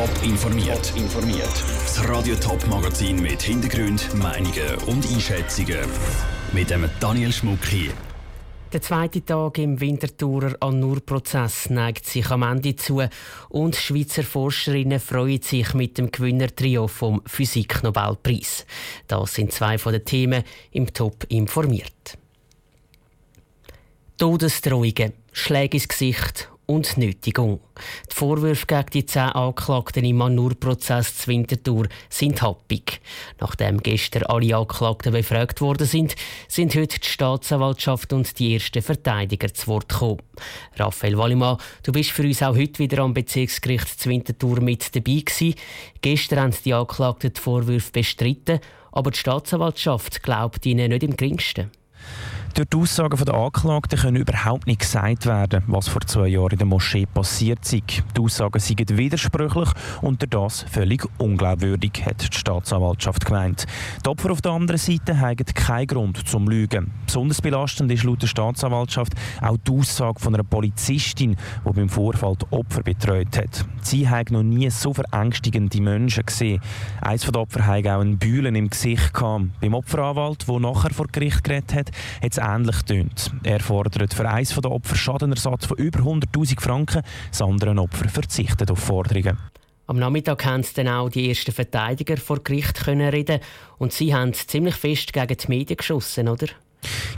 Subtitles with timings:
[0.00, 0.94] Top informiert.
[0.96, 1.64] informiert.
[1.84, 5.76] Das Radio Top Magazin mit Hintergrund, Meinungen und Einschätzungen
[6.54, 7.90] mit dem Daniel Schmuck hier.
[8.72, 13.02] Der zweite Tag im Winterthurer Annur-Prozess neigt sich am Ende zu
[13.50, 18.64] und Schweizer Forscherinnen freuen sich mit dem Gewinnertrio vom Physik-Nobelpreis.
[19.06, 22.16] Das sind zwei von den Themen im Top informiert.
[24.16, 27.58] Todesdrohungen, Schläge ins Gesicht und Nötigung.
[28.10, 33.00] Die Vorwürfe gegen die zehn Anklagten im Manur-Prozess zu Winterthur sind happig.
[33.40, 36.14] Nachdem gestern alle Anklagten befragt worden sind,
[36.46, 40.22] sind heute die Staatsanwaltschaft und die ersten Verteidiger zu Wort gekommen.
[40.76, 45.22] Raphael Wallimann, du bist für uns auch heute wieder am Bezirksgericht zu Winterthur mit dabei
[45.24, 45.54] gewesen.
[46.02, 48.60] Gestern haben die Anklagten die Vorwürfe bestritten,
[48.92, 51.72] aber die Staatsanwaltschaft glaubt ihnen nicht im geringsten.
[52.54, 56.58] Durch die Aussagen der Anklagten können überhaupt nicht gesagt werden, was vor zwei Jahren in
[56.58, 57.82] der Moschee passiert sei.
[58.16, 59.68] Die Aussagen seien widersprüchlich
[60.02, 63.66] und durch das völlig unglaubwürdig, hat die Staatsanwaltschaft gemeint.
[64.04, 66.90] Die Opfer auf der anderen Seite haben keinen Grund zum Lügen.
[67.06, 72.34] Besonders belastend ist laut der Staatsanwaltschaft auch die Aussage von einer Polizistin, die beim Vorfall
[72.36, 73.64] die Opfer betreut hat.
[73.82, 76.60] Sie hat noch nie so verängstigende Menschen gesehen.
[77.00, 79.12] Eins der Opfer hatte auch einen Bühlen im Gesicht.
[79.12, 81.90] Beim Opferanwalt, der nachher vor Gericht geredet hat,
[82.22, 83.30] hat ähnlich tönt.
[83.42, 88.70] Er fordert für eines der Opfer Schadenersatz von über 100.000 Franken, das andere Opfer verzichtet
[88.70, 89.38] auf Forderungen.
[89.86, 93.40] Am Nachmittag konnten dann auch die ersten Verteidiger vor Gericht reden
[93.78, 96.46] und sie haben ziemlich fest gegen die Medien geschossen, oder?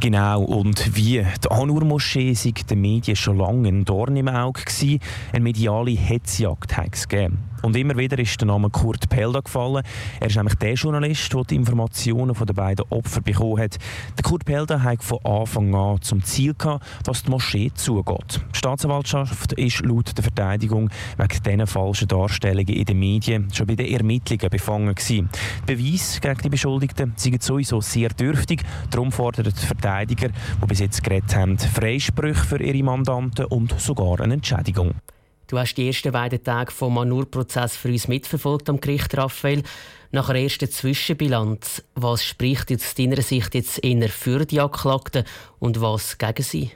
[0.00, 5.00] Genau, und wie die Anur-Moschee sei den Medien schon lange ein Dorn im Auge gewesen,
[5.32, 7.38] eine mediale Hetzjagd hat es gegeben.
[7.62, 9.82] Und immer wieder ist der Name Kurt Pelda gefallen.
[10.20, 13.78] Er ist nämlich der Journalist, der die Informationen von den beiden Opfern bekommen hat.
[14.16, 18.40] Der Kurt Pelda hat von Anfang an zum Ziel gehabt, dass die Moschee zugeht.
[18.54, 23.74] Die Staatsanwaltschaft ist laut der Verteidigung wegen diesen falschen Darstellungen in den Medien schon bei
[23.74, 25.28] den Ermittlungen befangen gewesen.
[25.68, 28.62] Die Beweise gegen die Beschuldigten sind sowieso sehr dürftig.
[28.90, 34.20] Darum fordern die Verteidiger, die bis jetzt geredet haben, Freisprüche für ihre Mandanten und sogar
[34.20, 34.94] eine Entschädigung.
[35.48, 39.62] Du hast die ersten beiden Tage vom Manur-Prozess für uns mitverfolgt am Gericht, Raphael.
[40.10, 45.24] Nach einer ersten Zwischenbilanz, was spricht aus deiner Sicht jetzt eher für die Anklagten
[45.58, 46.70] und was gegen sie?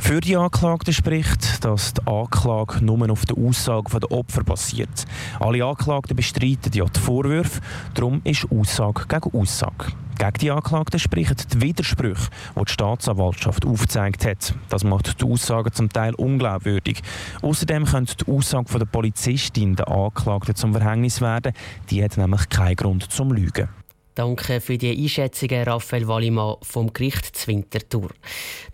[0.00, 5.04] Für die Anklagten spricht, dass die Anklage nur auf der Aussage der Opfer basiert.
[5.38, 7.60] Alle Anklagten bestreiten ja die Vorwürfe,
[7.92, 9.92] darum ist Aussage gegen Aussage.
[10.18, 14.54] Gegen die Anklagten sprechen die Widersprüche, die die Staatsanwaltschaft aufgezeigt hat.
[14.68, 17.02] Das macht die Aussagen zum Teil unglaubwürdig.
[17.42, 21.52] Außerdem könnte die Aussage der Polizistin der Anklagten zum Verhängnis werden.
[21.90, 23.68] Die hat nämlich keinen Grund zum Lügen.
[24.14, 28.10] Danke für die Einschätzungen, Raphael Wallimann vom Gericht Zwintertour.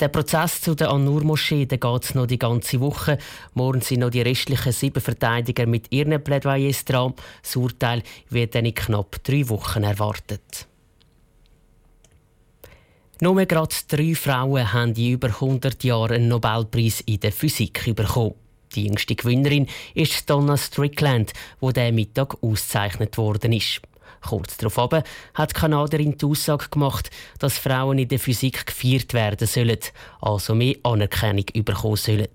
[0.00, 3.18] Der Prozess zu der An-Nur-Moschee geht noch die ganze Woche.
[3.54, 7.14] Morgen sind noch die restlichen sieben Verteidiger mit ihren Plädoyers dran.
[7.40, 10.66] Das Urteil wird dann in knapp drei Wochen erwartet.
[13.20, 18.34] Nur gerade drei Frauen haben in über 100 Jahren einen Nobelpreis in der Physik bekommen.
[18.76, 23.80] Die jüngste Gewinnerin ist Donna Strickland, die diesen Mittag ausgezeichnet worden ist.
[24.20, 29.48] Kurz darauf hat die Kanadierin die Aussage gemacht, dass Frauen in der Physik gefeiert werden
[29.48, 29.78] sollen,
[30.20, 32.28] also mehr Anerkennung bekommen sollen.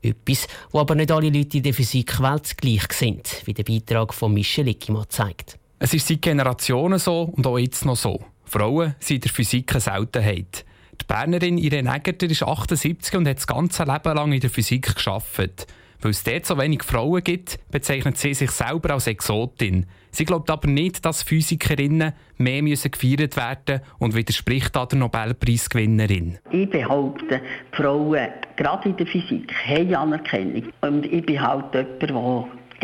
[0.00, 4.32] Etwas, wo aber nicht alle Leute in der Physik weltgleich sind, wie der Beitrag von
[4.32, 5.58] Michel Ickimann zeigt.
[5.78, 8.24] Es ist seit Generationen so und auch jetzt noch so.
[8.44, 10.64] Frauen sind in der Physik eine Seltenheit.
[11.00, 14.94] Die Bernerin Irene Eggerter ist 78 und hat das ganze Leben lang in der Physik
[14.94, 15.66] geschafft.
[16.00, 19.86] Weil es dort so wenig Frauen gibt, bezeichnet sie sich selber als Exotin.
[20.10, 26.38] Sie glaubt aber nicht, dass Physikerinnen mehr müssen gefeiert werden und widerspricht da der Nobelpreisgewinnerin.
[26.52, 27.40] Ich behaupte,
[27.72, 30.64] Frauen, gerade in der Physik, haben Anerkennung.
[30.82, 32.10] Und ich bin halt jemand, der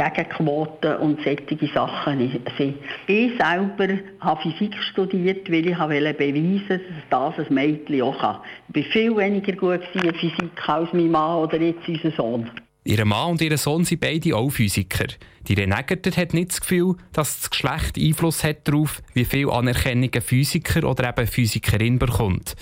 [0.01, 2.77] gegen Quoten und solche Sachen sind.
[3.07, 6.81] Ich selber habe Physik studiert, weil ich wollte beweisen,
[7.11, 8.39] dass das ein Mädchen auch kann.
[8.73, 12.51] Ich war viel weniger gut in Physik als mein Mann oder jetzt unser Sohn.
[12.85, 15.07] Ihr Mann und ihr Sohn sind beide auch Physiker.
[15.47, 20.11] Die Renegerter hat nicht das Gefühl, dass das Geschlecht Einfluss hat darauf, wie viel Anerkennung
[20.15, 22.57] ein Physiker oder eben Physikerin bekommt.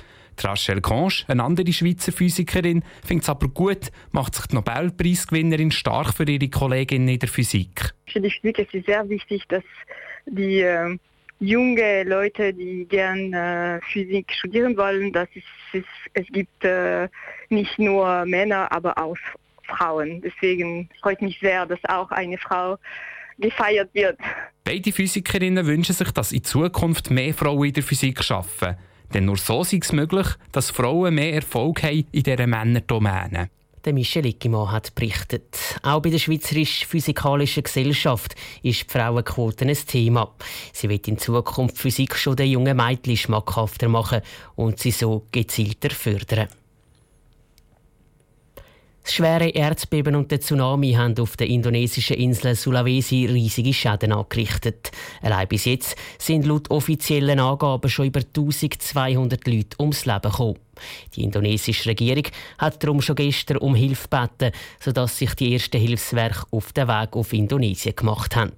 [0.45, 6.15] Rachel Conche, eine andere Schweizer Physikerin, findet es aber gut, macht sich die Nobelpreisgewinnerin stark
[6.15, 7.93] für ihre Kolleginnen in der Physik.
[8.07, 9.65] Finde ich wirklich sehr wichtig, dass
[10.27, 10.99] die äh,
[11.41, 17.09] junge Leute, die gerne äh, Physik studieren wollen, dass es, es, es gibt äh,
[17.49, 19.17] nicht nur Männer, aber auch
[19.65, 20.21] Frauen.
[20.23, 22.79] Deswegen freut mich sehr, dass auch eine Frau
[23.39, 24.19] gefeiert wird.
[24.65, 28.77] Beide Physikerinnen wünschen sich, dass in Zukunft mehr Frauen in der Physik arbeiten.
[29.15, 33.51] Denn nur so ist es möglich, dass Frauen mehr Erfolg haben in dieser Männerdomäne.
[33.85, 35.57] Der Michel Ickimann hat berichtet.
[35.83, 40.35] Auch bei der Schweizerischen Physikalischen Gesellschaft ist die Frauenquote ein Thema.
[40.73, 44.21] Sie wird in Zukunft Physik schon den jungen Mädchen schmackhafter machen
[44.57, 46.49] und sie so gezielter fördern.
[49.09, 54.91] Das schwere Erdbeben und der Tsunami haben auf der indonesischen Insel Sulawesi riesige Schäden angerichtet.
[55.23, 60.59] Allein bis jetzt sind laut offiziellen Angaben schon über 1200 Leute ums Leben gekommen.
[61.17, 62.25] Die indonesische Regierung
[62.59, 67.17] hat darum schon gestern um Hilfe gebeten, sodass sich die ersten Hilfswerke auf den Weg
[67.17, 68.53] auf Indonesien gemacht haben.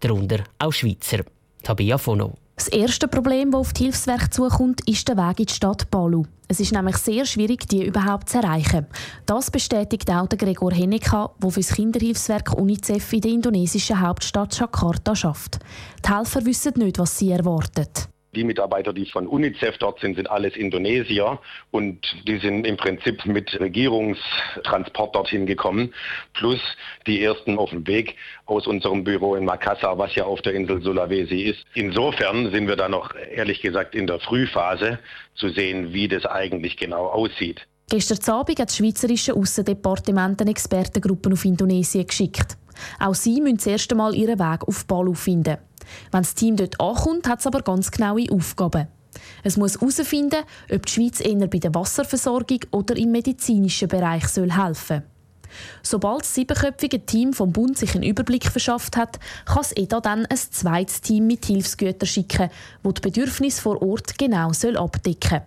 [0.00, 1.26] Darunter auch Schweizer.
[1.62, 2.39] Tabia Fono.
[2.60, 6.24] Das erste Problem, das auf die Hilfswerke zukommt, ist der Weg in die Stadt Palu.
[6.46, 8.86] Es ist nämlich sehr schwierig, die überhaupt zu erreichen.
[9.24, 14.58] Das bestätigt auch der Gregor Henneka, der für das Kinderhilfswerk UNICEF in der indonesischen Hauptstadt
[14.58, 15.60] Jakarta schafft.
[16.04, 17.86] Die Helfer wissen nicht, was sie erwarten.
[18.34, 21.40] Die Mitarbeiter, die von UNICEF dort sind, sind alles Indonesier
[21.72, 21.98] und
[22.28, 25.92] die sind im Prinzip mit Regierungstransport dorthin gekommen,
[26.34, 26.60] plus
[27.08, 28.14] die ersten auf dem Weg
[28.46, 31.64] aus unserem Büro in Makassar, was ja auf der Insel Sulawesi ist.
[31.74, 35.00] Insofern sind wir da noch ehrlich gesagt in der Frühphase
[35.34, 37.66] zu sehen, wie das eigentlich genau aussieht.
[37.88, 42.56] Gestern Abend hat das Schweizerische Aussendepartement eine Expertengruppe auf Indonesien geschickt.
[43.00, 45.58] Auch sie müssen das erste Mal ihren Weg auf Palu finden.
[46.10, 48.88] Wenn das Team dort ankommt, hat es aber ganz genaue Aufgaben.
[49.42, 54.52] Es muss herausfinden, ob die Schweiz eher bei der Wasserversorgung oder im medizinischen Bereich soll
[54.52, 55.02] helfen
[55.82, 60.26] Sobald das siebenköpfige Team vom Bund sich einen Überblick verschafft hat, kann es EDA dann
[60.26, 62.50] ein zweites Team mit Hilfsgütern schicken,
[62.84, 65.40] das die Bedürfnisse vor Ort genau soll abdecken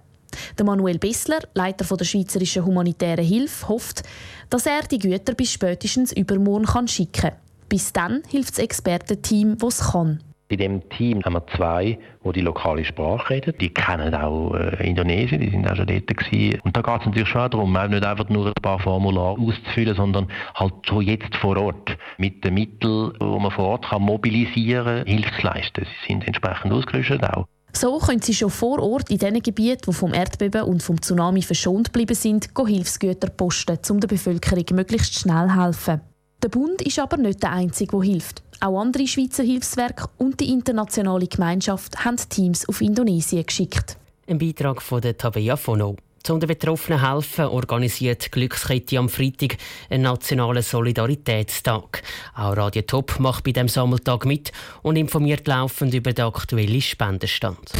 [0.57, 4.03] der Manuel Bessler, Leiter der Schweizerischen Humanitären Hilfe, hofft,
[4.49, 7.35] dass er die Güter bis spätestens übermorgen schicken kann.
[7.69, 10.21] Bis dann hilft das Expertenteam, es kann.
[10.49, 13.53] Bei dem Team haben wir zwei, die die lokale Sprache reden.
[13.59, 16.59] Die kennen auch äh, Indonesien, die sind auch schon dort gewesen.
[16.63, 20.27] Und da geht es natürlich schon darum, nicht einfach nur ein paar Formulare auszufüllen, sondern
[20.55, 25.07] halt schon jetzt vor Ort mit den Mitteln, die man vor Ort kann mobilisieren kann,
[25.07, 25.85] Hilfe zu leisten.
[25.85, 27.45] Sie sind entsprechend ausgerüstet auch.
[27.75, 31.41] So können sie schon vor Ort in den Gebieten, die vom Erdbeben und vom Tsunami
[31.41, 36.01] verschont geblieben sind, Hilfsgüter posten, um der Bevölkerung möglichst schnell helfen.
[36.43, 38.43] Der Bund ist aber nicht der Einzige, der hilft.
[38.59, 43.97] Auch andere Schweizer Hilfswerke und die internationale Gemeinschaft haben Teams auf Indonesien geschickt.
[44.27, 45.95] Ein Beitrag von der Tabea Fono.
[46.21, 49.57] Zum den Betroffenen helfen organisiert Glückskette am Freitag
[49.89, 52.03] einen nationalen Solidaritätstag.
[52.35, 54.51] Auch Radio Top macht bei dem Sammeltag mit
[54.81, 57.71] und informiert laufend über den aktuellen Spendenstand.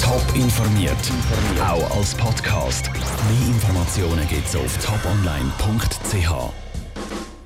[0.00, 0.96] Top informiert,
[1.60, 2.90] auch als Podcast.
[2.92, 6.67] Mehr Informationen gibt es auf toponline.ch.